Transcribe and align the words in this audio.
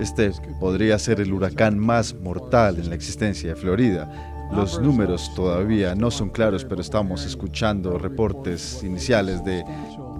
Este 0.00 0.30
podría 0.60 0.98
ser 0.98 1.20
el 1.20 1.32
huracán 1.32 1.78
más 1.78 2.14
mortal 2.14 2.78
en 2.78 2.88
la 2.88 2.94
existencia 2.94 3.50
de 3.50 3.56
Florida. 3.56 4.48
Los 4.52 4.80
números 4.80 5.32
todavía 5.34 5.94
no 5.94 6.10
son 6.10 6.30
claros, 6.30 6.64
pero 6.64 6.80
estamos 6.80 7.26
escuchando 7.26 7.98
reportes 7.98 8.82
iniciales 8.84 9.44
de 9.44 9.64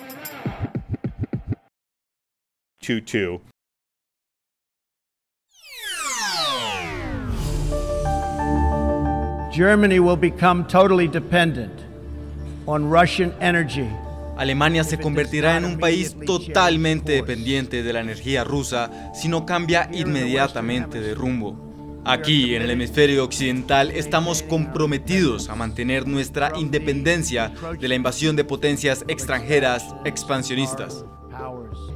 Germany 9.53 9.99
will 9.99 10.17
become 10.17 10.65
totally 10.65 11.07
dependent 11.07 11.85
on 12.65 12.89
Russian 12.89 13.33
energy. 13.39 13.87
Alemania 14.37 14.83
se 14.83 14.97
convertirá 14.97 15.57
en 15.57 15.65
un 15.65 15.77
país 15.77 16.15
totalmente 16.25 17.11
dependiente 17.11 17.83
de 17.83 17.93
la 17.93 17.99
energía 17.99 18.43
rusa 18.43 19.11
si 19.13 19.27
no 19.27 19.45
cambia 19.45 19.87
inmediatamente 19.93 21.01
de 21.01 21.13
rumbo. 21.13 21.55
Aquí, 22.03 22.55
en 22.55 22.63
el 22.63 22.71
hemisferio 22.71 23.23
occidental, 23.23 23.91
estamos 23.91 24.41
comprometidos 24.41 25.49
a 25.49 25.55
mantener 25.55 26.07
nuestra 26.07 26.53
independencia 26.57 27.51
de 27.79 27.87
la 27.87 27.93
invasión 27.93 28.35
de 28.35 28.43
potencias 28.43 29.05
extranjeras 29.07 29.93
expansionistas. 30.03 31.05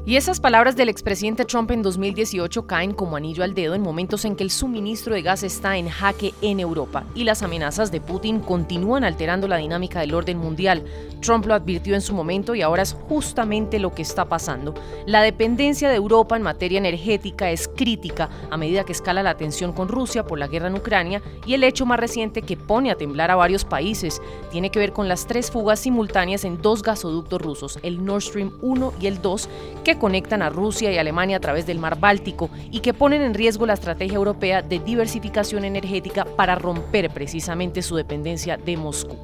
Y 0.05 0.17
esas 0.17 0.39
palabras 0.39 0.75
del 0.75 0.89
expresidente 0.89 1.45
Trump 1.45 1.71
en 1.71 1.81
2018 1.81 2.67
caen 2.67 2.93
como 2.93 3.15
anillo 3.15 3.43
al 3.43 3.55
dedo 3.55 3.73
en 3.73 3.81
momentos 3.81 4.23
en 4.25 4.35
que 4.35 4.43
el 4.43 4.51
suministro 4.51 5.15
de 5.15 5.23
gas 5.23 5.41
está 5.41 5.77
en 5.77 5.89
jaque 5.89 6.33
en 6.41 6.59
Europa 6.59 7.05
y 7.15 7.23
las 7.23 7.41
amenazas 7.41 7.91
de 7.91 8.01
Putin 8.01 8.39
continúan 8.39 9.03
alterando 9.03 9.47
la 9.47 9.57
dinámica 9.57 9.99
del 9.99 10.13
orden 10.13 10.37
mundial. 10.37 10.83
Trump 11.21 11.45
lo 11.47 11.55
advirtió 11.55 11.95
en 11.95 12.01
su 12.01 12.13
momento 12.13 12.53
y 12.53 12.61
ahora 12.61 12.83
es 12.83 12.95
justamente 13.09 13.79
lo 13.79 13.95
que 13.95 14.03
está 14.03 14.25
pasando. 14.25 14.75
La 15.07 15.23
dependencia 15.23 15.89
de 15.89 15.95
Europa 15.95 16.35
en 16.35 16.43
materia 16.43 16.77
energética 16.77 17.49
es 17.49 17.67
crítica 17.67 18.29
a 18.51 18.57
medida 18.57 18.83
que 18.83 18.91
escala 18.91 19.23
la 19.23 19.37
tensión 19.37 19.73
con 19.73 19.87
Rusia 19.87 20.23
por 20.23 20.37
la 20.37 20.47
guerra 20.47 20.67
en 20.67 20.75
Ucrania 20.75 21.23
y 21.47 21.55
el 21.55 21.63
hecho 21.63 21.87
más 21.87 21.99
reciente 21.99 22.43
que 22.43 22.57
pone 22.57 22.91
a 22.91 22.95
temblar 22.95 23.31
a 23.31 23.35
varios 23.35 23.65
países 23.65 24.21
tiene 24.51 24.69
que 24.69 24.79
ver 24.79 24.93
con 24.93 25.07
las 25.07 25.25
tres 25.25 25.49
fugas 25.49 25.79
simultáneas 25.79 26.43
en 26.43 26.61
dos 26.61 26.83
gasoductos 26.83 27.41
rusos, 27.41 27.79
el 27.81 28.05
Nord 28.05 28.21
Stream 28.21 28.51
1 28.61 28.93
y 29.01 29.07
el 29.07 29.21
2, 29.21 29.44
que 29.83 29.97
conectan 29.97 30.41
a 30.41 30.49
Rusia 30.49 30.91
y 30.91 30.97
Alemania 30.97 31.37
a 31.37 31.39
través 31.39 31.65
del 31.65 31.79
mar 31.79 31.99
Báltico 31.99 32.49
y 32.71 32.79
que 32.79 32.93
ponen 32.93 33.21
en 33.21 33.33
riesgo 33.33 33.65
la 33.65 33.73
estrategia 33.73 34.15
europea 34.15 34.61
de 34.61 34.79
diversificación 34.79 35.63
energética 35.63 36.25
para 36.25 36.55
romper 36.55 37.09
precisamente 37.11 37.81
su 37.81 37.95
dependencia 37.95 38.57
de 38.57 38.77
Moscú. 38.77 39.15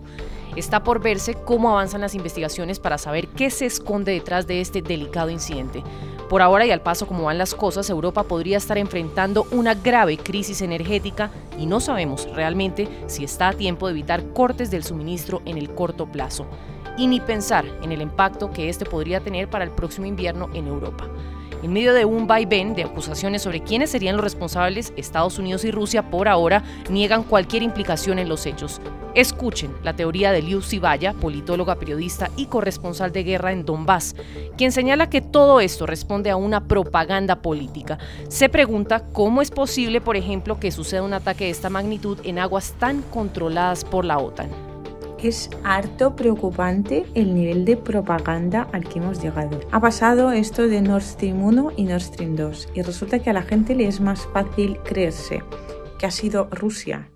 Está 0.56 0.84
por 0.84 1.02
verse 1.02 1.34
cómo 1.34 1.70
avanzan 1.70 2.02
las 2.02 2.14
investigaciones 2.14 2.80
para 2.80 2.98
saber 2.98 3.28
qué 3.30 3.50
se 3.50 3.66
esconde 3.66 4.12
detrás 4.12 4.48
de 4.48 4.60
este 4.60 4.82
delicado 4.82 5.30
incidente. 5.30 5.82
Por 6.30 6.42
ahora 6.42 6.66
y 6.66 6.72
al 6.72 6.82
paso 6.82 7.08
como 7.08 7.24
van 7.24 7.38
las 7.38 7.56
cosas, 7.56 7.90
Europa 7.90 8.24
podría 8.24 8.58
estar 8.58 8.78
enfrentando 8.78 9.48
una 9.52 9.76
grave 9.76 10.18
crisis 10.18 10.62
energética 10.62 11.32
y 11.58 11.66
no 11.66 11.80
sabemos 11.80 12.28
realmente 12.36 12.88
si 13.08 13.24
está 13.24 13.50
a 13.50 13.54
tiempo 13.54 13.88
de 13.88 13.94
evitar 13.94 14.34
cortes 14.34 14.72
del 14.72 14.84
suministro 14.84 15.42
en 15.46 15.58
el 15.58 15.74
corto 15.74 16.06
plazo 16.06 16.46
y 17.02 17.08
ni 17.08 17.20
pensar 17.20 17.66
en 17.82 17.92
el 17.92 18.00
impacto 18.00 18.52
que 18.52 18.70
este 18.70 18.86
podría 18.86 19.22
tener 19.22 19.50
para 19.50 19.64
el 19.64 19.72
próximo 19.72 20.06
invierno 20.06 20.52
en 20.54 20.68
Europa. 20.68 21.10
En 21.64 21.74
medio 21.74 21.96
de 21.96 22.06
un 22.06 22.28
vaivén 22.28 22.76
de 22.76 22.84
acusaciones 22.84 23.42
sobre 23.42 23.62
quiénes 23.62 23.90
serían 23.90 24.18
los 24.18 24.24
responsables, 24.24 24.94
Estados 24.98 25.40
Unidos 25.40 25.66
y 25.66 25.72
Rusia 25.72 26.12
por 26.12 26.28
ahora 26.28 26.64
niegan 26.92 27.24
cualquier 27.24 27.64
implicación 27.64 28.20
en 28.20 28.30
los 28.30 28.46
hechos. 28.46 28.80
Escuchen 29.16 29.74
la 29.82 29.96
teoría 29.96 30.32
de 30.32 30.44
Liu 30.44 30.62
Zibaya, 30.62 31.14
politóloga, 31.14 31.80
periodista 31.80 32.30
y 32.36 32.46
corresponsal 32.46 33.12
de 33.12 33.24
guerra 33.24 33.52
en 33.52 33.66
Donbass, 33.66 34.16
quien 34.56 34.72
señala 34.72 35.10
que 35.10 35.22
todo 35.22 35.60
esto 35.60 35.88
responde 35.88 36.30
a 36.30 36.36
una 36.36 36.68
propaganda 36.68 37.42
política. 37.42 37.98
Se 38.28 38.48
pregunta 38.48 39.06
cómo 39.12 39.42
es 39.42 39.50
posible, 39.50 40.02
por 40.02 40.18
ejemplo, 40.18 40.60
que 40.60 40.70
suceda 40.70 41.02
un 41.02 41.14
ataque 41.14 41.46
de 41.46 41.50
esta 41.50 41.72
magnitud 41.72 42.20
en 42.24 42.38
aguas 42.38 42.76
tan 42.78 43.02
controladas 43.02 43.86
por 43.86 44.06
la 44.06 44.20
OTAN. 44.20 44.71
Es 45.28 45.50
harto 45.64 46.16
preocupante 46.16 47.06
el 47.14 47.34
nivel 47.34 47.66
de 47.66 47.78
propaganda 47.78 48.68
al 48.72 48.88
que 48.88 49.00
hemos 49.00 49.22
llegado. 49.22 49.60
Ha 49.72 49.80
pasado 49.80 50.32
esto 50.32 50.68
de 50.68 50.82
Nord 50.82 51.04
Stream 51.04 51.44
1 51.44 51.74
y 51.78 51.84
Nord 51.84 52.02
Stream 52.02 52.36
2 52.36 52.70
y 52.74 52.82
resulta 52.82 53.20
que 53.20 53.30
a 53.30 53.34
la 53.34 53.44
gente 53.44 53.76
le 53.76 53.88
es 53.88 54.02
más 54.02 54.28
fácil 54.28 54.80
creerse 54.84 55.44
que 56.00 56.06
ha 56.06 56.12
sido 56.12 56.50
Rusia 56.52 57.12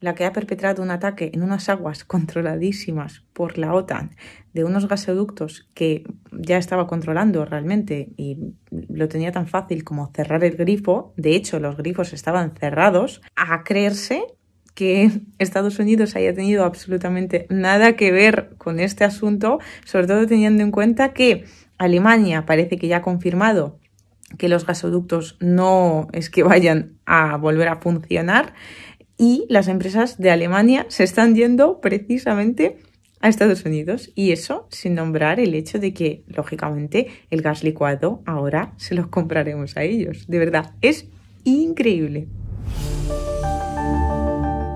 la 0.00 0.14
que 0.14 0.24
ha 0.24 0.32
perpetrado 0.32 0.82
un 0.82 0.90
ataque 0.90 1.30
en 1.32 1.42
unas 1.42 1.68
aguas 1.68 2.04
controladísimas 2.04 3.24
por 3.32 3.56
la 3.56 3.74
OTAN 3.74 4.14
de 4.52 4.64
unos 4.64 4.88
gasoductos 4.88 5.68
que 5.74 6.04
ya 6.32 6.58
estaba 6.58 6.86
controlando 6.86 7.44
realmente 7.44 8.12
y 8.16 8.54
lo 8.70 9.08
tenía 9.08 9.32
tan 9.32 9.46
fácil 9.46 9.84
como 9.84 10.12
cerrar 10.14 10.44
el 10.44 10.56
grifo, 10.56 11.14
de 11.16 11.34
hecho 11.34 11.60
los 11.60 11.76
grifos 11.76 12.12
estaban 12.12 12.54
cerrados, 12.54 13.22
a 13.36 13.64
creerse 13.64 14.24
que 14.76 15.10
Estados 15.38 15.78
Unidos 15.80 16.14
haya 16.16 16.34
tenido 16.34 16.64
absolutamente 16.64 17.46
nada 17.48 17.96
que 17.96 18.12
ver 18.12 18.50
con 18.58 18.78
este 18.78 19.04
asunto, 19.04 19.58
sobre 19.84 20.06
todo 20.06 20.26
teniendo 20.26 20.62
en 20.62 20.70
cuenta 20.70 21.14
que 21.14 21.44
Alemania 21.78 22.44
parece 22.44 22.76
que 22.76 22.86
ya 22.86 22.98
ha 22.98 23.02
confirmado 23.02 23.80
que 24.38 24.50
los 24.50 24.66
gasoductos 24.66 25.38
no 25.40 26.08
es 26.12 26.28
que 26.28 26.42
vayan 26.42 26.98
a 27.06 27.38
volver 27.38 27.68
a 27.68 27.76
funcionar 27.76 28.52
y 29.16 29.46
las 29.48 29.68
empresas 29.68 30.18
de 30.18 30.30
Alemania 30.30 30.84
se 30.88 31.04
están 31.04 31.34
yendo 31.34 31.80
precisamente 31.80 32.76
a 33.20 33.28
Estados 33.28 33.64
Unidos 33.64 34.10
y 34.14 34.32
eso 34.32 34.68
sin 34.70 34.94
nombrar 34.94 35.40
el 35.40 35.54
hecho 35.54 35.78
de 35.78 35.94
que, 35.94 36.22
lógicamente, 36.26 37.06
el 37.30 37.40
gas 37.40 37.64
licuado 37.64 38.22
ahora 38.26 38.74
se 38.76 38.94
los 38.94 39.06
compraremos 39.06 39.78
a 39.78 39.84
ellos. 39.84 40.26
De 40.28 40.38
verdad, 40.38 40.74
es 40.82 41.06
increíble. 41.44 42.28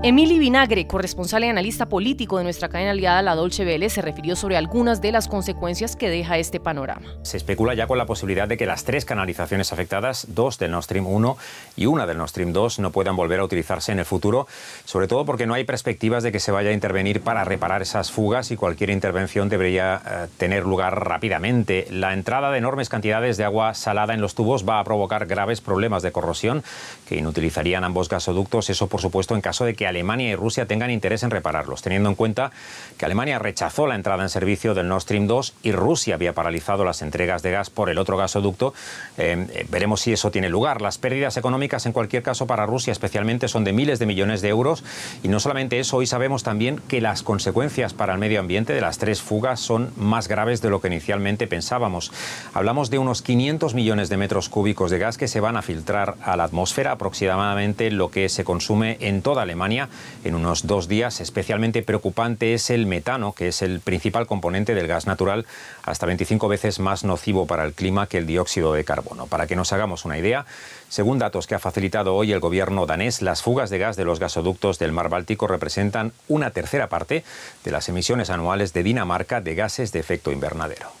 Emily 0.03 0.39
Vinagre, 0.39 0.87
corresponsal 0.87 1.43
y 1.43 1.49
analista 1.49 1.85
político 1.85 2.39
de 2.39 2.43
nuestra 2.43 2.69
cadena 2.69 2.89
aliada 2.89 3.21
La 3.21 3.35
Dolce 3.35 3.63
Vele, 3.63 3.87
se 3.87 4.01
refirió 4.01 4.35
sobre 4.35 4.57
algunas 4.57 4.99
de 4.99 5.11
las 5.11 5.27
consecuencias 5.27 5.95
que 5.95 6.09
deja 6.09 6.39
este 6.39 6.59
panorama. 6.59 7.05
Se 7.21 7.37
especula 7.37 7.75
ya 7.75 7.85
con 7.85 7.99
la 7.99 8.07
posibilidad 8.07 8.47
de 8.47 8.57
que 8.57 8.65
las 8.65 8.83
tres 8.83 9.05
canalizaciones 9.05 9.71
afectadas, 9.71 10.25
dos 10.29 10.57
del 10.57 10.71
Nord 10.71 10.85
Stream 10.85 11.05
1 11.05 11.37
y 11.75 11.85
una 11.85 12.07
del 12.07 12.17
Nord 12.17 12.29
Stream 12.29 12.51
2, 12.51 12.79
no 12.79 12.89
puedan 12.89 13.15
volver 13.15 13.41
a 13.41 13.43
utilizarse 13.43 13.91
en 13.91 13.99
el 13.99 14.05
futuro, 14.05 14.47
sobre 14.85 15.07
todo 15.07 15.23
porque 15.23 15.45
no 15.45 15.53
hay 15.53 15.65
perspectivas 15.65 16.23
de 16.23 16.31
que 16.31 16.39
se 16.39 16.51
vaya 16.51 16.71
a 16.71 16.73
intervenir 16.73 17.21
para 17.21 17.43
reparar 17.43 17.83
esas 17.83 18.11
fugas 18.11 18.49
y 18.49 18.55
cualquier 18.55 18.89
intervención 18.89 19.49
debería 19.49 20.01
eh, 20.03 20.27
tener 20.35 20.65
lugar 20.65 21.07
rápidamente. 21.07 21.85
La 21.91 22.13
entrada 22.13 22.49
de 22.49 22.57
enormes 22.57 22.89
cantidades 22.89 23.37
de 23.37 23.43
agua 23.43 23.75
salada 23.75 24.15
en 24.15 24.21
los 24.21 24.33
tubos 24.33 24.67
va 24.67 24.79
a 24.79 24.83
provocar 24.83 25.27
graves 25.27 25.61
problemas 25.61 26.01
de 26.01 26.11
corrosión 26.11 26.63
que 27.07 27.17
inutilizarían 27.17 27.83
ambos 27.83 28.09
gasoductos, 28.09 28.71
eso 28.71 28.87
por 28.87 28.99
supuesto 28.99 29.35
en 29.35 29.41
caso 29.41 29.63
de 29.63 29.75
que 29.75 29.90
Alemania 29.91 30.29
y 30.29 30.35
Rusia 30.35 30.65
tengan 30.65 30.89
interés 30.89 31.23
en 31.23 31.29
repararlos, 31.29 31.81
teniendo 31.81 32.09
en 32.09 32.15
cuenta 32.15 32.51
que 32.97 33.05
Alemania 33.05 33.39
rechazó 33.39 33.87
la 33.87 33.95
entrada 33.95 34.23
en 34.23 34.29
servicio 34.29 34.73
del 34.73 34.87
Nord 34.87 35.01
Stream 35.01 35.27
2 35.27 35.53
y 35.63 35.71
Rusia 35.71 36.15
había 36.15 36.33
paralizado 36.33 36.83
las 36.83 37.01
entregas 37.01 37.43
de 37.43 37.51
gas 37.51 37.69
por 37.69 37.89
el 37.89 37.97
otro 37.97 38.17
gasoducto. 38.17 38.73
Eh, 39.17 39.47
eh, 39.53 39.65
veremos 39.69 40.01
si 40.01 40.13
eso 40.13 40.31
tiene 40.31 40.49
lugar. 40.49 40.81
Las 40.81 40.97
pérdidas 40.97 41.37
económicas, 41.37 41.85
en 41.85 41.91
cualquier 41.91 42.23
caso, 42.23 42.47
para 42.47 42.65
Rusia 42.65 42.91
especialmente, 42.91 43.47
son 43.47 43.63
de 43.63 43.73
miles 43.73 43.99
de 43.99 44.05
millones 44.05 44.41
de 44.41 44.49
euros. 44.49 44.83
Y 45.23 45.27
no 45.27 45.39
solamente 45.39 45.79
eso, 45.79 45.97
hoy 45.97 46.07
sabemos 46.07 46.43
también 46.43 46.81
que 46.87 47.01
las 47.01 47.23
consecuencias 47.23 47.93
para 47.93 48.13
el 48.13 48.19
medio 48.19 48.39
ambiente 48.39 48.73
de 48.73 48.81
las 48.81 48.97
tres 48.97 49.21
fugas 49.21 49.59
son 49.59 49.91
más 49.95 50.27
graves 50.27 50.61
de 50.61 50.69
lo 50.69 50.81
que 50.81 50.87
inicialmente 50.87 51.47
pensábamos. 51.47 52.11
Hablamos 52.53 52.89
de 52.89 52.97
unos 52.97 53.21
500 53.21 53.73
millones 53.73 54.09
de 54.09 54.17
metros 54.17 54.49
cúbicos 54.49 54.91
de 54.91 54.99
gas 54.99 55.17
que 55.17 55.27
se 55.27 55.39
van 55.39 55.57
a 55.57 55.61
filtrar 55.61 56.15
a 56.23 56.35
la 56.35 56.45
atmósfera, 56.45 56.93
aproximadamente 56.93 57.91
lo 57.91 58.09
que 58.09 58.29
se 58.29 58.43
consume 58.43 58.97
en 59.01 59.21
toda 59.21 59.43
Alemania 59.43 59.80
en 60.23 60.35
unos 60.35 60.67
dos 60.67 60.87
días. 60.87 61.21
Especialmente 61.21 61.83
preocupante 61.83 62.53
es 62.53 62.69
el 62.69 62.85
metano, 62.85 63.33
que 63.33 63.47
es 63.47 63.61
el 63.61 63.79
principal 63.79 64.27
componente 64.27 64.75
del 64.75 64.87
gas 64.87 65.07
natural, 65.07 65.45
hasta 65.83 66.05
25 66.05 66.47
veces 66.47 66.79
más 66.79 67.03
nocivo 67.03 67.47
para 67.47 67.63
el 67.63 67.73
clima 67.73 68.07
que 68.07 68.17
el 68.17 68.27
dióxido 68.27 68.73
de 68.73 68.83
carbono. 68.83 69.27
Para 69.27 69.47
que 69.47 69.55
nos 69.55 69.73
hagamos 69.73 70.05
una 70.05 70.17
idea, 70.17 70.45
según 70.89 71.19
datos 71.19 71.47
que 71.47 71.55
ha 71.55 71.59
facilitado 71.59 72.15
hoy 72.15 72.31
el 72.31 72.39
gobierno 72.39 72.85
danés, 72.85 73.21
las 73.21 73.41
fugas 73.41 73.69
de 73.69 73.79
gas 73.79 73.95
de 73.95 74.05
los 74.05 74.19
gasoductos 74.19 74.79
del 74.79 74.91
mar 74.91 75.09
Báltico 75.09 75.47
representan 75.47 76.11
una 76.27 76.51
tercera 76.51 76.87
parte 76.87 77.23
de 77.63 77.71
las 77.71 77.89
emisiones 77.89 78.29
anuales 78.29 78.73
de 78.73 78.83
Dinamarca 78.83 79.41
de 79.41 79.55
gases 79.55 79.91
de 79.91 79.99
efecto 79.99 80.31
invernadero. 80.31 81.00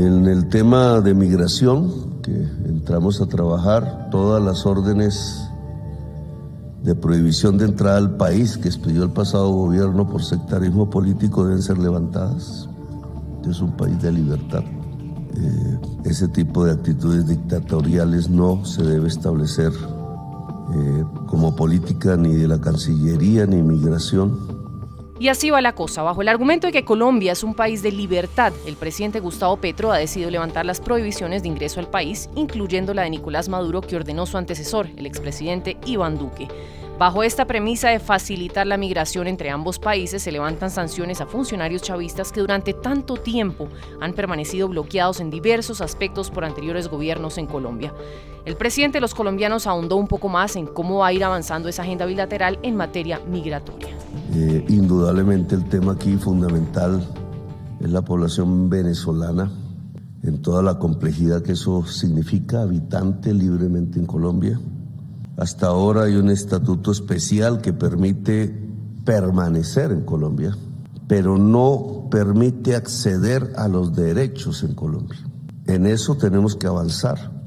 En 0.00 0.24
el 0.24 0.48
tema 0.48 1.02
de 1.02 1.12
migración, 1.12 2.22
que 2.22 2.32
entramos 2.32 3.20
a 3.20 3.26
trabajar, 3.26 4.08
todas 4.10 4.42
las 4.42 4.64
órdenes 4.64 5.46
de 6.82 6.94
prohibición 6.94 7.58
de 7.58 7.66
entrada 7.66 7.98
al 7.98 8.16
país 8.16 8.56
que 8.56 8.68
expidió 8.68 9.04
el 9.04 9.10
pasado 9.10 9.50
gobierno 9.50 10.08
por 10.08 10.24
sectarismo 10.24 10.88
político 10.88 11.44
deben 11.44 11.60
ser 11.60 11.76
levantadas. 11.76 12.66
Es 13.46 13.60
un 13.60 13.76
país 13.76 14.00
de 14.00 14.10
libertad. 14.10 14.62
Eh, 14.64 15.78
ese 16.04 16.28
tipo 16.28 16.64
de 16.64 16.72
actitudes 16.72 17.26
dictatoriales 17.26 18.30
no 18.30 18.64
se 18.64 18.82
debe 18.82 19.06
establecer 19.06 19.70
eh, 19.70 21.04
como 21.26 21.54
política 21.54 22.16
ni 22.16 22.32
de 22.32 22.48
la 22.48 22.58
Cancillería 22.58 23.44
ni 23.44 23.62
migración 23.62 24.59
y 25.20 25.28
así 25.28 25.50
va 25.50 25.60
la 25.60 25.74
cosa. 25.74 26.02
Bajo 26.02 26.22
el 26.22 26.28
argumento 26.28 26.66
de 26.66 26.72
que 26.72 26.84
Colombia 26.84 27.32
es 27.32 27.44
un 27.44 27.54
país 27.54 27.82
de 27.82 27.92
libertad, 27.92 28.54
el 28.66 28.74
presidente 28.74 29.20
Gustavo 29.20 29.58
Petro 29.58 29.92
ha 29.92 29.98
decidido 29.98 30.30
levantar 30.30 30.64
las 30.64 30.80
prohibiciones 30.80 31.42
de 31.42 31.48
ingreso 31.48 31.78
al 31.78 31.90
país, 31.90 32.30
incluyendo 32.34 32.94
la 32.94 33.02
de 33.02 33.10
Nicolás 33.10 33.50
Maduro 33.50 33.82
que 33.82 33.96
ordenó 33.96 34.24
su 34.24 34.38
antecesor, 34.38 34.88
el 34.96 35.04
expresidente 35.04 35.76
Iván 35.84 36.18
Duque. 36.18 36.48
Bajo 36.98 37.22
esta 37.22 37.46
premisa 37.46 37.90
de 37.90 37.98
facilitar 37.98 38.66
la 38.66 38.78
migración 38.78 39.26
entre 39.26 39.50
ambos 39.50 39.78
países, 39.78 40.22
se 40.22 40.32
levantan 40.32 40.70
sanciones 40.70 41.20
a 41.20 41.26
funcionarios 41.26 41.82
chavistas 41.82 42.32
que 42.32 42.40
durante 42.40 42.72
tanto 42.72 43.16
tiempo 43.16 43.68
han 44.00 44.14
permanecido 44.14 44.68
bloqueados 44.68 45.20
en 45.20 45.30
diversos 45.30 45.82
aspectos 45.82 46.30
por 46.30 46.46
anteriores 46.46 46.88
gobiernos 46.88 47.36
en 47.36 47.46
Colombia. 47.46 47.92
El 48.46 48.56
presidente 48.56 48.98
de 48.98 49.02
los 49.02 49.14
colombianos 49.14 49.66
ahondó 49.66 49.96
un 49.96 50.08
poco 50.08 50.28
más 50.28 50.56
en 50.56 50.66
cómo 50.66 50.98
va 50.98 51.08
a 51.08 51.12
ir 51.12 51.24
avanzando 51.24 51.68
esa 51.68 51.82
agenda 51.82 52.06
bilateral 52.06 52.58
en 52.62 52.76
materia 52.76 53.20
migratoria. 53.26 53.99
Eh, 54.32 54.64
indudablemente 54.68 55.54
el 55.54 55.64
tema 55.68 55.92
aquí 55.92 56.16
fundamental 56.16 57.06
es 57.80 57.90
la 57.90 58.02
población 58.02 58.70
venezolana 58.70 59.50
en 60.22 60.42
toda 60.42 60.62
la 60.62 60.78
complejidad 60.78 61.42
que 61.42 61.52
eso 61.52 61.84
significa, 61.86 62.62
habitante 62.62 63.34
libremente 63.34 63.98
en 63.98 64.06
Colombia 64.06 64.60
hasta 65.40 65.68
ahora 65.68 66.02
hay 66.02 66.16
un 66.16 66.28
estatuto 66.28 66.92
especial 66.92 67.62
que 67.62 67.72
permite 67.72 68.54
permanecer 69.06 69.90
en 69.90 70.02
Colombia, 70.02 70.54
pero 71.08 71.38
no 71.38 72.08
permite 72.10 72.76
acceder 72.76 73.54
a 73.56 73.66
los 73.66 73.96
derechos 73.96 74.62
en 74.64 74.74
Colombia. 74.74 75.18
En 75.64 75.86
eso 75.86 76.16
tenemos 76.16 76.56
que 76.56 76.66
avanzar. 76.66 77.39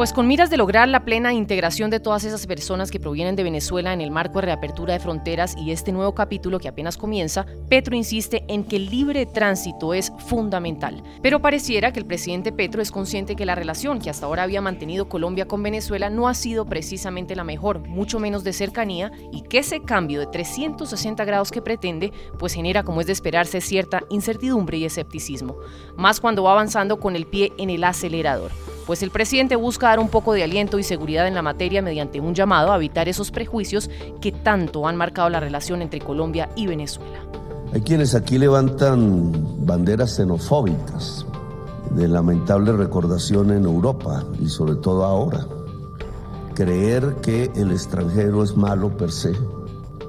Pues 0.00 0.14
con 0.14 0.26
miras 0.26 0.48
de 0.48 0.56
lograr 0.56 0.88
la 0.88 1.04
plena 1.04 1.34
integración 1.34 1.90
de 1.90 2.00
todas 2.00 2.24
esas 2.24 2.46
personas 2.46 2.90
que 2.90 2.98
provienen 2.98 3.36
de 3.36 3.42
Venezuela 3.42 3.92
en 3.92 4.00
el 4.00 4.10
marco 4.10 4.40
de 4.40 4.46
reapertura 4.46 4.94
de 4.94 4.98
fronteras 4.98 5.54
y 5.58 5.72
este 5.72 5.92
nuevo 5.92 6.14
capítulo 6.14 6.58
que 6.58 6.68
apenas 6.68 6.96
comienza, 6.96 7.44
Petro 7.68 7.94
insiste 7.94 8.42
en 8.48 8.64
que 8.64 8.76
el 8.76 8.88
libre 8.88 9.26
tránsito 9.26 9.92
es 9.92 10.10
fundamental. 10.26 11.02
Pero 11.20 11.42
pareciera 11.42 11.92
que 11.92 12.00
el 12.00 12.06
presidente 12.06 12.50
Petro 12.50 12.80
es 12.80 12.90
consciente 12.90 13.36
que 13.36 13.44
la 13.44 13.54
relación 13.54 13.98
que 13.98 14.08
hasta 14.08 14.24
ahora 14.24 14.44
había 14.44 14.62
mantenido 14.62 15.06
Colombia 15.06 15.46
con 15.46 15.62
Venezuela 15.62 16.08
no 16.08 16.28
ha 16.28 16.32
sido 16.32 16.64
precisamente 16.64 17.36
la 17.36 17.44
mejor, 17.44 17.86
mucho 17.86 18.18
menos 18.18 18.42
de 18.42 18.54
cercanía, 18.54 19.12
y 19.34 19.42
que 19.42 19.58
ese 19.58 19.82
cambio 19.82 20.20
de 20.20 20.28
360 20.28 21.26
grados 21.26 21.50
que 21.50 21.60
pretende, 21.60 22.10
pues 22.38 22.54
genera, 22.54 22.84
como 22.84 23.02
es 23.02 23.06
de 23.06 23.12
esperarse, 23.12 23.60
cierta 23.60 24.00
incertidumbre 24.08 24.78
y 24.78 24.86
escepticismo, 24.86 25.58
más 25.98 26.20
cuando 26.20 26.44
va 26.44 26.52
avanzando 26.52 26.98
con 26.98 27.16
el 27.16 27.26
pie 27.26 27.52
en 27.58 27.68
el 27.68 27.84
acelerador 27.84 28.50
pues 28.90 29.04
el 29.04 29.12
presidente 29.12 29.54
busca 29.54 29.86
dar 29.86 30.00
un 30.00 30.08
poco 30.08 30.32
de 30.32 30.42
aliento 30.42 30.76
y 30.80 30.82
seguridad 30.82 31.28
en 31.28 31.34
la 31.36 31.42
materia 31.42 31.80
mediante 31.80 32.18
un 32.18 32.34
llamado 32.34 32.72
a 32.72 32.76
evitar 32.76 33.08
esos 33.08 33.30
prejuicios 33.30 33.88
que 34.20 34.32
tanto 34.32 34.88
han 34.88 34.96
marcado 34.96 35.28
la 35.28 35.38
relación 35.38 35.80
entre 35.80 36.00
Colombia 36.00 36.48
y 36.56 36.66
Venezuela. 36.66 37.20
Hay 37.72 37.82
quienes 37.82 38.16
aquí 38.16 38.36
levantan 38.36 39.30
banderas 39.64 40.16
xenofóbicas 40.16 41.24
de 41.90 42.08
lamentable 42.08 42.72
recordación 42.72 43.52
en 43.52 43.64
Europa 43.64 44.24
y 44.40 44.48
sobre 44.48 44.74
todo 44.74 45.04
ahora. 45.04 45.46
Creer 46.56 47.14
que 47.22 47.44
el 47.54 47.70
extranjero 47.70 48.42
es 48.42 48.56
malo 48.56 48.96
per 48.96 49.12
se 49.12 49.34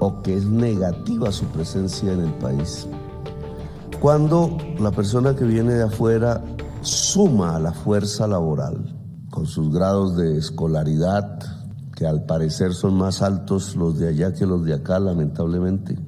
o 0.00 0.22
que 0.22 0.36
es 0.36 0.44
negativa 0.46 1.30
su 1.30 1.44
presencia 1.44 2.10
en 2.10 2.22
el 2.22 2.32
país. 2.32 2.88
Cuando 4.00 4.58
la 4.80 4.90
persona 4.90 5.36
que 5.36 5.44
viene 5.44 5.74
de 5.74 5.84
afuera 5.84 6.42
suma 6.82 7.56
a 7.56 7.60
la 7.60 7.72
fuerza 7.72 8.26
laboral 8.26 8.98
con 9.30 9.46
sus 9.46 9.72
grados 9.72 10.16
de 10.16 10.36
escolaridad, 10.36 11.38
que 11.96 12.06
al 12.06 12.24
parecer 12.24 12.74
son 12.74 12.94
más 12.94 13.22
altos 13.22 13.76
los 13.76 13.98
de 13.98 14.08
allá 14.08 14.34
que 14.34 14.46
los 14.46 14.64
de 14.64 14.74
acá, 14.74 14.98
lamentablemente, 14.98 15.98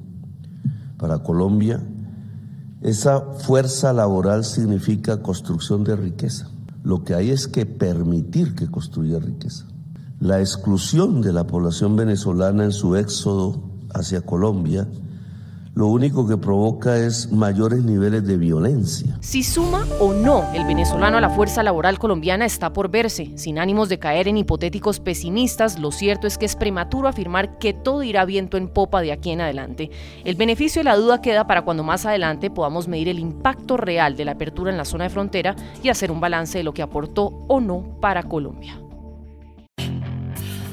para 0.97 1.19
Colombia, 1.19 1.81
esa 2.81 3.21
fuerza 3.21 3.93
laboral 3.93 4.43
significa 4.43 5.23
construcción 5.23 5.83
de 5.83 5.95
riqueza. 5.95 6.49
Lo 6.83 7.03
que 7.03 7.15
hay 7.15 7.31
es 7.31 7.47
que 7.47 7.65
permitir 7.65 8.53
que 8.53 8.69
construya 8.69 9.17
riqueza. 9.17 9.65
La 10.19 10.39
exclusión 10.39 11.21
de 11.21 11.33
la 11.33 11.47
población 11.47 11.95
venezolana 11.95 12.63
en 12.63 12.71
su 12.71 12.95
éxodo 12.95 13.59
hacia 13.91 14.21
Colombia 14.21 14.87
lo 15.75 15.87
único 15.87 16.25
que 16.25 16.37
provoca 16.37 16.97
es 16.97 17.31
mayores 17.33 17.83
niveles 17.83 18.25
de 18.25 18.37
violencia. 18.37 19.17
Si 19.19 19.43
suma 19.43 19.85
o 19.99 20.13
no 20.13 20.49
el 20.53 20.65
venezolano 20.65 21.17
a 21.17 21.21
la 21.21 21.29
fuerza 21.29 21.63
laboral 21.63 21.99
colombiana 21.99 22.45
está 22.45 22.71
por 22.71 22.89
verse. 22.89 23.33
Sin 23.35 23.59
ánimos 23.59 23.89
de 23.89 23.99
caer 23.99 24.29
en 24.29 24.37
hipotéticos 24.37 25.01
pesimistas, 25.01 25.77
lo 25.77 25.91
cierto 25.91 26.27
es 26.27 26.37
que 26.37 26.45
es 26.45 26.55
prematuro 26.55 27.09
afirmar 27.09 27.57
que 27.57 27.73
todo 27.73 28.03
irá 28.03 28.23
viento 28.23 28.55
en 28.55 28.69
popa 28.69 29.01
de 29.01 29.11
aquí 29.11 29.31
en 29.31 29.41
adelante. 29.41 29.91
El 30.23 30.35
beneficio 30.35 30.79
de 30.79 30.85
la 30.85 30.95
duda 30.95 31.21
queda 31.21 31.45
para 31.45 31.63
cuando 31.63 31.83
más 31.83 32.05
adelante 32.05 32.49
podamos 32.49 32.87
medir 32.87 33.09
el 33.09 33.19
impacto 33.19 33.75
real 33.75 34.15
de 34.15 34.23
la 34.23 34.31
apertura 34.31 34.71
en 34.71 34.77
la 34.77 34.85
zona 34.85 35.03
de 35.03 35.09
frontera 35.09 35.57
y 35.83 35.89
hacer 35.89 36.09
un 36.09 36.21
balance 36.21 36.57
de 36.57 36.63
lo 36.63 36.73
que 36.73 36.83
aportó 36.83 37.45
o 37.49 37.59
no 37.59 37.99
para 37.99 38.23
Colombia. 38.23 38.79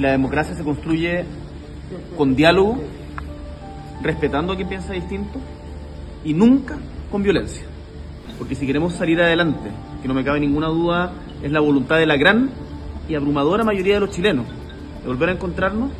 La 0.00 0.12
democracia 0.12 0.54
se 0.54 0.64
construye 0.64 1.26
con 2.16 2.34
diálogo, 2.34 2.78
respetando 4.02 4.54
a 4.54 4.56
quien 4.56 4.66
piensa 4.66 4.94
distinto 4.94 5.38
y 6.24 6.32
nunca 6.32 6.78
con 7.10 7.22
violencia. 7.22 7.66
Porque 8.38 8.54
si 8.54 8.66
queremos 8.66 8.94
salir 8.94 9.20
adelante, 9.20 9.70
que 10.00 10.08
no 10.08 10.14
me 10.14 10.24
cabe 10.24 10.40
ninguna 10.40 10.68
duda, 10.68 11.12
es 11.42 11.52
la 11.52 11.60
voluntad 11.60 11.98
de 11.98 12.06
la 12.06 12.16
gran 12.16 12.50
y 13.10 13.14
abrumadora 13.14 13.62
mayoría 13.62 13.94
de 13.94 14.00
los 14.00 14.08
chilenos 14.08 14.46
de 15.02 15.06
volver 15.06 15.28
a 15.28 15.32
encontrarnos 15.32 15.90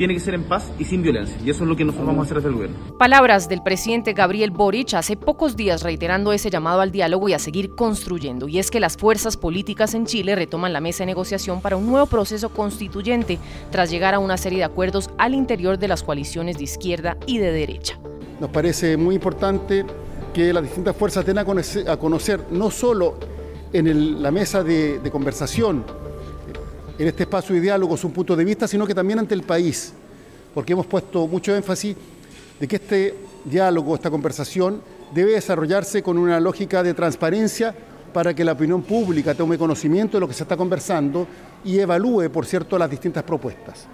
tiene 0.00 0.14
que 0.14 0.20
ser 0.20 0.32
en 0.32 0.44
paz 0.44 0.72
y 0.78 0.86
sin 0.86 1.02
violencia. 1.02 1.36
Y 1.44 1.50
eso 1.50 1.64
es 1.64 1.68
lo 1.68 1.76
que 1.76 1.84
nosotros 1.84 2.06
vamos 2.06 2.22
a 2.22 2.24
hacer 2.24 2.38
desde 2.38 2.48
el 2.48 2.54
gobierno. 2.54 2.96
Palabras 2.96 3.50
del 3.50 3.62
presidente 3.62 4.14
Gabriel 4.14 4.50
Boric 4.50 4.94
hace 4.94 5.14
pocos 5.14 5.58
días 5.58 5.82
reiterando 5.82 6.32
ese 6.32 6.48
llamado 6.48 6.80
al 6.80 6.90
diálogo 6.90 7.28
y 7.28 7.34
a 7.34 7.38
seguir 7.38 7.74
construyendo. 7.74 8.48
Y 8.48 8.58
es 8.58 8.70
que 8.70 8.80
las 8.80 8.96
fuerzas 8.96 9.36
políticas 9.36 9.92
en 9.92 10.06
Chile 10.06 10.34
retoman 10.36 10.72
la 10.72 10.80
mesa 10.80 11.02
de 11.02 11.08
negociación 11.08 11.60
para 11.60 11.76
un 11.76 11.86
nuevo 11.86 12.06
proceso 12.06 12.48
constituyente 12.48 13.38
tras 13.70 13.90
llegar 13.90 14.14
a 14.14 14.20
una 14.20 14.38
serie 14.38 14.60
de 14.60 14.64
acuerdos 14.64 15.10
al 15.18 15.34
interior 15.34 15.78
de 15.78 15.88
las 15.88 16.02
coaliciones 16.02 16.56
de 16.56 16.64
izquierda 16.64 17.18
y 17.26 17.36
de 17.36 17.52
derecha. 17.52 17.98
Nos 18.40 18.48
parece 18.48 18.96
muy 18.96 19.16
importante 19.16 19.84
que 20.32 20.50
las 20.54 20.62
distintas 20.62 20.96
fuerzas 20.96 21.26
den 21.26 21.36
a 21.36 21.44
conocer, 21.44 21.90
a 21.90 21.98
conocer 21.98 22.46
no 22.50 22.70
solo 22.70 23.16
en 23.74 23.86
el, 23.86 24.22
la 24.22 24.30
mesa 24.30 24.64
de, 24.64 24.98
de 24.98 25.10
conversación, 25.10 25.84
en 27.00 27.08
este 27.08 27.22
espacio 27.22 27.54
de 27.54 27.62
diálogo 27.62 27.96
su 27.96 28.12
punto 28.12 28.36
de 28.36 28.44
vista, 28.44 28.68
sino 28.68 28.86
que 28.86 28.94
también 28.94 29.18
ante 29.18 29.34
el 29.34 29.42
país, 29.42 29.94
porque 30.52 30.74
hemos 30.74 30.84
puesto 30.84 31.26
mucho 31.26 31.56
énfasis 31.56 31.96
de 32.60 32.68
que 32.68 32.76
este 32.76 33.14
diálogo, 33.42 33.94
esta 33.94 34.10
conversación, 34.10 34.82
debe 35.14 35.32
desarrollarse 35.32 36.02
con 36.02 36.18
una 36.18 36.38
lógica 36.38 36.82
de 36.82 36.92
transparencia 36.92 37.74
para 38.12 38.34
que 38.34 38.44
la 38.44 38.52
opinión 38.52 38.82
pública 38.82 39.34
tome 39.34 39.56
conocimiento 39.56 40.18
de 40.18 40.20
lo 40.20 40.28
que 40.28 40.34
se 40.34 40.42
está 40.42 40.58
conversando 40.58 41.26
y 41.64 41.78
evalúe, 41.78 42.28
por 42.28 42.44
cierto, 42.44 42.76
las 42.76 42.90
distintas 42.90 43.22
propuestas. 43.22 43.86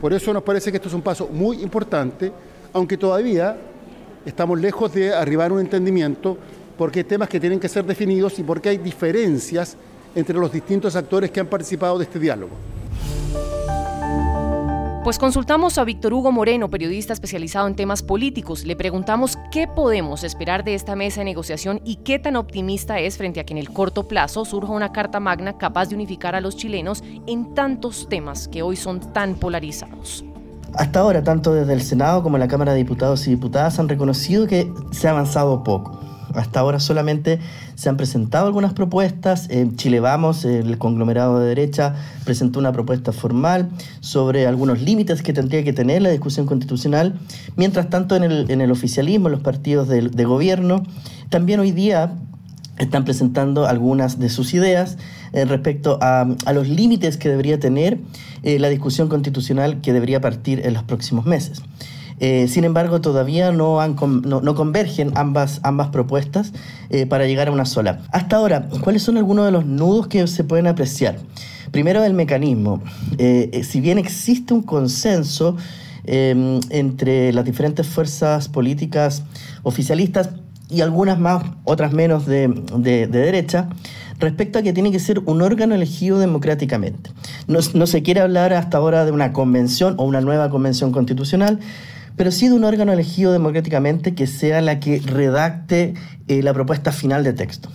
Por 0.00 0.12
eso 0.12 0.32
nos 0.32 0.44
parece 0.44 0.70
que 0.70 0.76
esto 0.76 0.88
es 0.88 0.94
un 0.94 1.02
paso 1.02 1.28
muy 1.32 1.60
importante, 1.64 2.30
aunque 2.72 2.96
todavía 2.96 3.56
estamos 4.24 4.60
lejos 4.60 4.94
de 4.94 5.12
arribar 5.12 5.50
a 5.50 5.54
un 5.54 5.60
entendimiento, 5.60 6.38
porque 6.78 7.00
hay 7.00 7.04
temas 7.04 7.28
que 7.28 7.40
tienen 7.40 7.58
que 7.58 7.68
ser 7.68 7.84
definidos 7.84 8.38
y 8.38 8.44
porque 8.44 8.68
hay 8.68 8.78
diferencias 8.78 9.76
entre 10.16 10.36
los 10.36 10.50
distintos 10.50 10.96
actores 10.96 11.30
que 11.30 11.38
han 11.38 11.46
participado 11.46 11.98
de 11.98 12.04
este 12.04 12.18
diálogo. 12.18 12.56
Pues 15.04 15.20
consultamos 15.20 15.78
a 15.78 15.84
Víctor 15.84 16.12
Hugo 16.14 16.32
Moreno, 16.32 16.68
periodista 16.68 17.12
especializado 17.12 17.68
en 17.68 17.76
temas 17.76 18.02
políticos. 18.02 18.64
Le 18.64 18.74
preguntamos 18.74 19.38
qué 19.52 19.68
podemos 19.68 20.24
esperar 20.24 20.64
de 20.64 20.74
esta 20.74 20.96
mesa 20.96 21.20
de 21.20 21.26
negociación 21.26 21.80
y 21.84 21.96
qué 21.96 22.18
tan 22.18 22.34
optimista 22.34 22.98
es 22.98 23.16
frente 23.16 23.38
a 23.38 23.44
que 23.44 23.54
en 23.54 23.58
el 23.58 23.70
corto 23.70 24.08
plazo 24.08 24.44
surja 24.44 24.72
una 24.72 24.90
carta 24.90 25.20
magna 25.20 25.58
capaz 25.58 25.90
de 25.90 25.94
unificar 25.94 26.34
a 26.34 26.40
los 26.40 26.56
chilenos 26.56 27.04
en 27.28 27.54
tantos 27.54 28.08
temas 28.08 28.48
que 28.48 28.62
hoy 28.62 28.74
son 28.74 29.12
tan 29.12 29.36
polarizados. 29.36 30.24
Hasta 30.74 30.98
ahora, 30.98 31.22
tanto 31.22 31.54
desde 31.54 31.74
el 31.74 31.82
Senado 31.82 32.24
como 32.24 32.36
la 32.36 32.48
Cámara 32.48 32.72
de 32.72 32.78
Diputados 32.78 33.28
y 33.28 33.30
Diputadas 33.30 33.78
han 33.78 33.88
reconocido 33.88 34.48
que 34.48 34.68
se 34.90 35.06
ha 35.06 35.12
avanzado 35.12 35.62
poco. 35.62 36.00
Hasta 36.36 36.60
ahora 36.60 36.80
solamente 36.80 37.38
se 37.74 37.88
han 37.88 37.96
presentado 37.96 38.46
algunas 38.46 38.72
propuestas. 38.72 39.48
En 39.50 39.76
Chile 39.76 40.00
Vamos, 40.00 40.44
el 40.44 40.78
conglomerado 40.78 41.40
de 41.40 41.48
derecha, 41.48 41.94
presentó 42.24 42.58
una 42.58 42.72
propuesta 42.72 43.12
formal 43.12 43.70
sobre 44.00 44.46
algunos 44.46 44.80
límites 44.80 45.22
que 45.22 45.32
tendría 45.32 45.64
que 45.64 45.72
tener 45.72 46.02
la 46.02 46.10
discusión 46.10 46.46
constitucional. 46.46 47.18
Mientras 47.56 47.88
tanto, 47.90 48.16
en 48.16 48.24
el, 48.24 48.50
en 48.50 48.70
oficialismo, 48.70 49.28
los 49.28 49.40
partidos 49.40 49.88
de, 49.88 50.24
gobierno, 50.24 50.82
también 51.30 51.60
hoy 51.60 51.70
día 51.70 52.12
están 52.78 53.04
presentando 53.04 53.66
algunas 53.66 54.18
de 54.18 54.28
sus 54.28 54.52
ideas 54.52 54.98
eh, 55.32 55.44
respecto 55.46 55.98
a, 56.02 56.28
a, 56.44 56.52
los 56.52 56.68
límites 56.68 57.16
que 57.16 57.30
debería 57.30 57.58
tener 57.58 57.98
eh, 58.42 58.58
la 58.58 58.68
discusión 58.68 59.08
constitucional 59.08 59.80
que 59.80 59.94
debería 59.94 60.20
partir 60.20 60.60
en 60.66 60.74
los 60.74 60.82
próximos 60.82 61.24
meses. 61.24 61.62
Eh, 62.18 62.48
sin 62.48 62.64
embargo, 62.64 63.00
todavía 63.00 63.52
no, 63.52 63.80
han, 63.80 63.96
no, 63.96 64.54
convergen 64.54 65.12
ambas, 65.14 65.60
ambas 65.62 65.88
propuestas 65.88 66.52
eh, 66.90 67.06
para 67.06 67.26
llegar 67.26 67.48
a 67.48 67.52
una 67.52 67.64
sola. 67.64 68.00
Hasta 68.10 68.36
ahora, 68.36 68.68
¿cuáles 68.80 69.02
son 69.02 69.16
algunos 69.16 69.44
de 69.44 69.52
los 69.52 69.66
nudos 69.66 70.06
que 70.06 70.26
se 70.26 70.44
pueden 70.44 70.66
apreciar? 70.66 71.18
Primero, 71.70 72.04
el 72.04 72.14
mecanismo. 72.14 72.82
Eh, 73.18 73.62
si 73.68 73.80
bien 73.80 73.98
existe 73.98 74.54
un 74.54 74.62
consenso 74.62 75.56
em, 76.04 76.60
entre 76.70 77.32
las 77.32 77.44
diferentes 77.44 77.86
fuerzas 77.86 78.48
políticas 78.48 79.22
oficialistas 79.62 80.30
y 80.70 80.80
algunas 80.80 81.18
más, 81.18 81.44
otras 81.64 81.92
menos 81.92 82.26
de, 82.26 82.48
de, 82.48 83.06
de 83.06 83.18
derecha, 83.18 83.68
respecto 84.18 84.58
a 84.58 84.62
que 84.62 84.72
tiene 84.72 84.90
que 84.90 84.98
ser 84.98 85.20
un 85.20 85.42
órgano 85.42 85.74
elegido 85.74 86.18
democráticamente. 86.18 87.10
No, 87.46 87.58
no, 87.74 87.86
se 87.86 88.02
quiere 88.02 88.20
hablar 88.20 88.52
hasta 88.52 88.78
ahora 88.78 89.04
de 89.04 89.12
una 89.12 89.32
convención 89.32 89.94
o 89.98 90.04
una 90.04 90.20
nueva 90.20 90.50
convención 90.50 90.92
constitucional, 90.92 91.60
pero 92.16 92.30
sí 92.30 92.48
de 92.48 92.54
un 92.54 92.64
órgano 92.64 92.92
elegido 92.92 93.32
democráticamente 93.32 94.14
que 94.14 94.26
sea 94.26 94.60
la 94.60 94.80
que 94.80 95.00
redacte 95.00 95.94
eh, 96.28 96.42
la 96.42 96.52
propuesta 96.54 96.92
final 96.92 97.22
de 97.24 97.32
texto. 97.32 97.68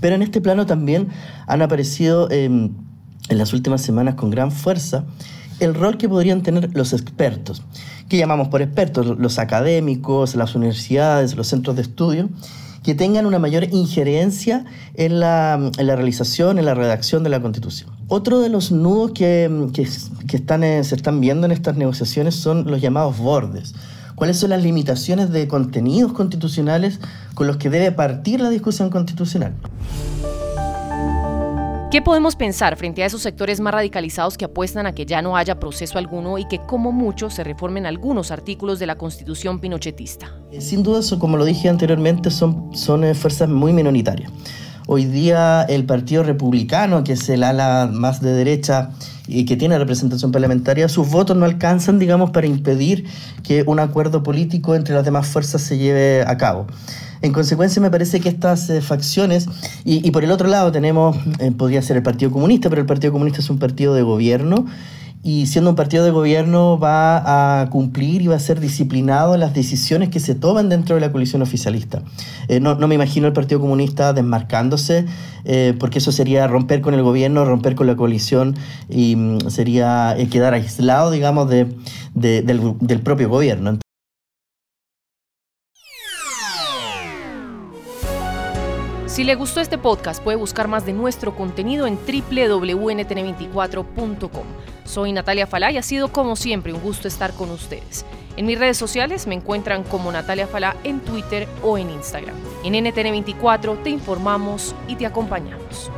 Pero 0.00 0.14
en 0.14 0.22
este 0.22 0.40
plano 0.40 0.66
también 0.66 1.08
han 1.46 1.62
aparecido 1.62 2.28
eh, 2.30 2.44
en 2.44 3.38
las 3.38 3.52
últimas 3.52 3.82
semanas 3.82 4.14
con 4.14 4.30
gran 4.30 4.52
fuerza 4.52 5.04
el 5.58 5.74
rol 5.74 5.98
que 5.98 6.08
podrían 6.08 6.42
tener 6.42 6.70
los 6.74 6.92
expertos. 6.92 7.62
¿Qué 8.08 8.16
llamamos 8.16 8.48
por 8.48 8.62
expertos? 8.62 9.18
Los 9.18 9.38
académicos, 9.38 10.34
las 10.34 10.54
universidades, 10.54 11.36
los 11.36 11.48
centros 11.48 11.76
de 11.76 11.82
estudio, 11.82 12.30
que 12.82 12.94
tengan 12.94 13.26
una 13.26 13.38
mayor 13.38 13.64
injerencia 13.64 14.64
en 14.94 15.20
la 15.20 15.70
realización, 15.76 16.58
en 16.58 16.64
la 16.64 16.74
redacción 16.74 17.22
de 17.22 17.28
la 17.28 17.42
Constitución. 17.42 17.99
Otro 18.12 18.40
de 18.40 18.48
los 18.48 18.72
nudos 18.72 19.12
que, 19.12 19.48
que, 19.72 19.88
que 20.26 20.36
están, 20.36 20.64
eh, 20.64 20.82
se 20.82 20.96
están 20.96 21.20
viendo 21.20 21.46
en 21.46 21.52
estas 21.52 21.76
negociaciones 21.76 22.34
son 22.34 22.68
los 22.68 22.80
llamados 22.80 23.16
bordes. 23.18 23.72
¿Cuáles 24.16 24.36
son 24.36 24.50
las 24.50 24.64
limitaciones 24.64 25.30
de 25.30 25.46
contenidos 25.46 26.12
constitucionales 26.12 26.98
con 27.34 27.46
los 27.46 27.56
que 27.56 27.70
debe 27.70 27.92
partir 27.92 28.40
la 28.40 28.50
discusión 28.50 28.90
constitucional? 28.90 29.54
¿Qué 31.92 32.02
podemos 32.02 32.34
pensar 32.34 32.76
frente 32.76 33.04
a 33.04 33.06
esos 33.06 33.22
sectores 33.22 33.60
más 33.60 33.74
radicalizados 33.74 34.36
que 34.36 34.46
apuestan 34.46 34.86
a 34.86 34.92
que 34.92 35.06
ya 35.06 35.22
no 35.22 35.36
haya 35.36 35.60
proceso 35.60 35.96
alguno 35.96 36.36
y 36.36 36.48
que 36.48 36.58
como 36.66 36.90
mucho 36.90 37.30
se 37.30 37.44
reformen 37.44 37.86
algunos 37.86 38.32
artículos 38.32 38.80
de 38.80 38.86
la 38.86 38.98
constitución 38.98 39.60
pinochetista? 39.60 40.34
Sin 40.58 40.82
duda, 40.82 41.00
como 41.20 41.36
lo 41.36 41.44
dije 41.44 41.68
anteriormente, 41.68 42.32
son, 42.32 42.76
son 42.76 43.04
eh, 43.04 43.14
fuerzas 43.14 43.48
muy 43.48 43.72
minoritarias. 43.72 44.32
Hoy 44.92 45.04
día 45.04 45.62
el 45.62 45.84
Partido 45.84 46.24
Republicano, 46.24 47.04
que 47.04 47.12
es 47.12 47.28
el 47.28 47.44
ala 47.44 47.88
más 47.92 48.20
de 48.20 48.32
derecha 48.32 48.90
y 49.28 49.44
que 49.44 49.56
tiene 49.56 49.78
representación 49.78 50.32
parlamentaria, 50.32 50.88
sus 50.88 51.08
votos 51.08 51.36
no 51.36 51.44
alcanzan, 51.44 52.00
digamos, 52.00 52.32
para 52.32 52.48
impedir 52.48 53.04
que 53.44 53.62
un 53.68 53.78
acuerdo 53.78 54.24
político 54.24 54.74
entre 54.74 54.96
las 54.96 55.04
demás 55.04 55.28
fuerzas 55.28 55.62
se 55.62 55.78
lleve 55.78 56.24
a 56.26 56.36
cabo. 56.36 56.66
En 57.22 57.32
consecuencia, 57.32 57.80
me 57.80 57.88
parece 57.88 58.18
que 58.18 58.28
estas 58.28 58.68
eh, 58.68 58.80
facciones, 58.80 59.46
y, 59.84 60.10
por 60.10 60.24
el 60.24 60.32
otro 60.32 60.48
lado 60.48 60.72
tenemos, 60.72 61.16
eh, 61.38 61.52
podría 61.52 61.82
ser 61.82 61.96
el 61.96 62.02
Partido 62.02 62.32
Comunista, 62.32 62.68
pero 62.68 62.80
el 62.80 62.88
Partido 62.88 63.12
Comunista 63.12 63.38
es 63.38 63.48
un 63.48 63.60
partido 63.60 63.94
de 63.94 64.02
gobierno, 64.02 64.66
y 65.22 65.46
siendo 65.46 65.70
un 65.70 65.76
partido 65.76 66.04
de 66.04 66.10
gobierno 66.10 66.78
va 66.78 67.60
a 67.60 67.68
cumplir 67.70 68.22
y 68.22 68.26
va 68.26 68.36
a 68.36 68.40
ser 68.40 68.60
disciplinado 68.60 69.36
las 69.36 69.54
decisiones 69.54 70.08
que 70.08 70.20
se 70.20 70.34
toman 70.34 70.68
dentro 70.68 70.94
de 70.94 71.00
la 71.00 71.12
coalición 71.12 71.42
oficialista. 71.42 72.02
Eh, 72.48 72.60
no, 72.60 72.76
me 72.76 72.94
imagino 72.94 73.26
el 73.26 73.32
Partido 73.32 73.60
Comunista 73.60 74.12
desmarcándose, 74.12 75.06
porque 75.78 75.98
eso 75.98 76.12
sería 76.12 76.46
romper 76.46 76.80
con 76.80 76.94
el 76.94 77.02
gobierno, 77.02 77.44
romper 77.44 77.74
con 77.74 77.86
la 77.86 77.96
coalición 77.96 78.56
y 78.88 79.16
mm, 79.16 79.50
sería 79.50 80.16
quedar 80.30 80.54
aislado, 80.54 81.10
digamos, 81.10 81.48
de, 81.48 81.66
del, 82.14 82.74
del 82.80 83.00
propio 83.00 83.28
gobierno. 83.28 83.78
Si 89.20 89.24
le 89.24 89.34
gustó 89.34 89.60
este 89.60 89.76
podcast, 89.76 90.22
puede 90.22 90.38
buscar 90.38 90.66
más 90.66 90.86
de 90.86 90.94
nuestro 90.94 91.36
contenido 91.36 91.86
en 91.86 91.98
www.ntn24.com. 91.98 94.46
Soy 94.84 95.12
Natalia 95.12 95.46
Falá 95.46 95.70
y 95.70 95.76
ha 95.76 95.82
sido 95.82 96.10
como 96.10 96.36
siempre 96.36 96.72
un 96.72 96.80
gusto 96.80 97.06
estar 97.06 97.34
con 97.34 97.50
ustedes. 97.50 98.06
En 98.38 98.46
mis 98.46 98.58
redes 98.58 98.78
sociales 98.78 99.26
me 99.26 99.34
encuentran 99.34 99.84
como 99.84 100.10
Natalia 100.10 100.46
Falá 100.46 100.74
en 100.84 101.00
Twitter 101.00 101.46
o 101.62 101.76
en 101.76 101.90
Instagram. 101.90 102.34
En 102.64 102.72
NTN24 102.72 103.82
te 103.82 103.90
informamos 103.90 104.74
y 104.88 104.96
te 104.96 105.04
acompañamos. 105.04 105.90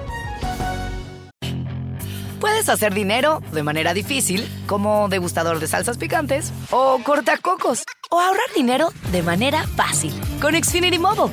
Puedes 2.41 2.69
hacer 2.69 2.93
dinero 2.93 3.41
de 3.53 3.63
manera 3.63 3.95
difícil, 3.95 4.49
como 4.67 5.09
degustador 5.09 5.61
de 5.61 5.69
salsas 5.69 5.97
picantes, 5.97 6.53
o 6.73 6.99
cortacocos, 7.05 7.85
o 8.11 8.19
ahorrar 8.19 8.53
dinero 8.57 8.89
de 9.13 9.23
manera 9.23 9.65
fácil 9.77 10.13
con 10.41 10.61
Xfinity 10.61 10.99
Mobile. 10.99 11.33